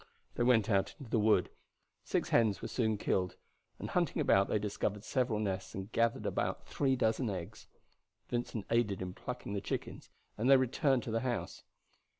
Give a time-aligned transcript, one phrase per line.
[0.33, 1.51] They went out into the wood.
[2.03, 3.35] Six hens were soon killed,
[3.77, 7.67] and hunting about they discovered several nests and gathered about three dozen eggs.
[8.27, 10.09] Vincent aided in plucking the chickens
[10.39, 11.61] and they then returned to the house.